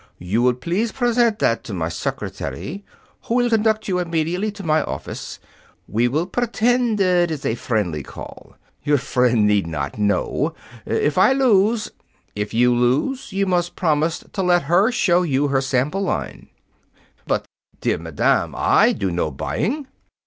[0.17, 2.83] "You will please present that to my secretary,
[3.25, 5.37] who will conduct you immediately to my office.
[5.87, 8.55] We will pretend it is a friendly call.
[8.83, 10.55] Your friend need not know.
[10.87, 11.91] If I lose"
[12.35, 16.47] "If you lose, you must promise to let her show you her sample line."
[17.27, 17.45] "But,
[17.79, 19.85] dear madam, I do no buying."